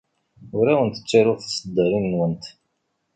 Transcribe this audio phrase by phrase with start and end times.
[0.57, 2.43] Ur awent-ttaruɣ tiṣeddarin-nwent.